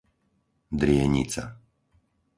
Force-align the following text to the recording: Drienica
Drienica 0.79 1.45